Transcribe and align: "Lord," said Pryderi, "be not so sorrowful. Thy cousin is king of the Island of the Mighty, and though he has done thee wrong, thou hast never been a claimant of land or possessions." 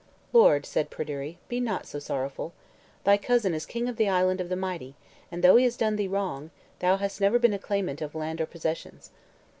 "Lord," 0.33 0.65
said 0.65 0.89
Pryderi, 0.89 1.37
"be 1.47 1.59
not 1.59 1.85
so 1.85 1.99
sorrowful. 1.99 2.53
Thy 3.03 3.17
cousin 3.17 3.53
is 3.53 3.67
king 3.67 3.87
of 3.87 3.97
the 3.97 4.09
Island 4.09 4.41
of 4.41 4.49
the 4.49 4.55
Mighty, 4.55 4.95
and 5.31 5.43
though 5.43 5.57
he 5.57 5.63
has 5.63 5.77
done 5.77 5.95
thee 5.95 6.07
wrong, 6.07 6.49
thou 6.79 6.97
hast 6.97 7.21
never 7.21 7.37
been 7.37 7.53
a 7.53 7.59
claimant 7.59 8.01
of 8.01 8.15
land 8.15 8.41
or 8.41 8.47
possessions." 8.47 9.11